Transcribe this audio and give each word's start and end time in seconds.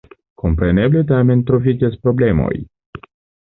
Kompreneble 0.43 1.03
tamen 1.11 1.45
troviĝas 1.51 2.01
problemoj. 2.07 2.53